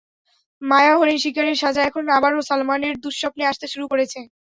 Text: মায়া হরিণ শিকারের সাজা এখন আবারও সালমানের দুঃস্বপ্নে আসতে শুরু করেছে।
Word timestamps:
মায়া 0.61 0.93
হরিণ 0.97 1.17
শিকারের 1.23 1.57
সাজা 1.61 1.81
এখন 1.85 2.03
আবারও 2.17 2.47
সালমানের 2.49 2.95
দুঃস্বপ্নে 3.03 3.43
আসতে 3.51 3.65
শুরু 3.73 3.85
করেছে। 3.91 4.19